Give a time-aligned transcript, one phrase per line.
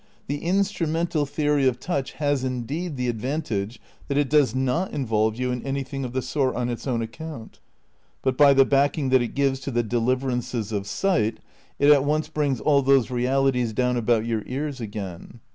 [0.25, 5.51] The instrumental theory of touch has, indeed, the advantage that it does not involve you
[5.51, 7.59] in anything of the sort on its own account;
[8.23, 11.37] but by the backing that it gives to the deliverances of sight
[11.77, 15.39] it at once brings all those realities down about your ears again.